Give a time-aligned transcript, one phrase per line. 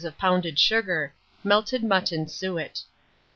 [0.03, 1.13] of pounded sugar;
[1.43, 2.81] melted mutton suet.